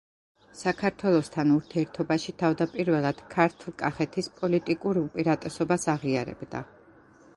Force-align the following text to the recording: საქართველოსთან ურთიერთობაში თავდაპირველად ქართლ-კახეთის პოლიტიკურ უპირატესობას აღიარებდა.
საქართველოსთან 0.59 1.51
ურთიერთობაში 1.57 2.33
თავდაპირველად 2.43 3.21
ქართლ-კახეთის 3.35 4.31
პოლიტიკურ 4.41 5.01
უპირატესობას 5.03 5.87
აღიარებდა. 5.95 6.65